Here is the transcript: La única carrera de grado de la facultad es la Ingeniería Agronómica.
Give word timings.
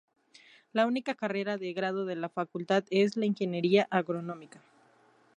La 0.73 0.87
única 0.87 1.13
carrera 1.13 1.59
de 1.59 1.73
grado 1.73 2.05
de 2.05 2.15
la 2.15 2.27
facultad 2.27 2.83
es 2.89 3.17
la 3.17 3.27
Ingeniería 3.27 3.87
Agronómica. 3.91 4.59